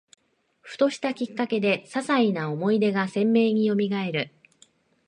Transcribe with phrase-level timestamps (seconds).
[0.63, 4.31] ふとしたきっかけで、ささいな思い出が鮮明によみがえる